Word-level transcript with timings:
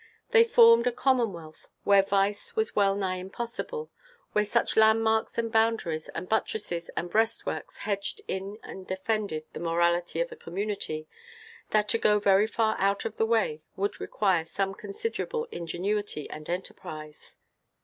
They 0.31 0.45
formed 0.45 0.87
a 0.87 0.91
commonwealth 0.91 1.67
where 1.83 2.01
vice 2.01 2.55
was 2.55 2.75
wellnigh 2.75 3.17
impossible; 3.17 3.91
where 4.31 4.47
such 4.47 4.75
landmarks 4.75 5.37
and 5.37 5.51
boundaries 5.51 6.09
and 6.15 6.27
buttresses 6.27 6.89
and 6.97 7.07
breastworks 7.07 7.77
hedged 7.77 8.19
in 8.27 8.57
and 8.63 8.87
defended 8.87 9.45
the 9.53 9.59
morality 9.59 10.19
of 10.19 10.31
a 10.31 10.35
community, 10.35 11.07
that 11.69 11.87
to 11.89 11.99
go 11.99 12.17
very 12.17 12.47
far 12.47 12.75
out 12.79 13.05
of 13.05 13.17
the 13.17 13.27
way 13.27 13.61
would 13.75 14.01
require 14.01 14.43
some 14.43 14.73
considerable 14.73 15.45
ingenuity 15.51 16.27
and 16.31 16.49
enterprise. 16.49 17.35